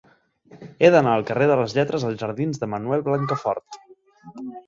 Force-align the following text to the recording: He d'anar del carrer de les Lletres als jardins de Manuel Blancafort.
He 0.85 0.89
d'anar 0.95 1.11
del 1.15 1.25
carrer 1.27 1.47
de 1.51 1.57
les 1.59 1.75
Lletres 1.79 2.07
als 2.09 2.17
jardins 2.25 2.63
de 2.63 2.71
Manuel 2.73 3.05
Blancafort. 3.09 3.79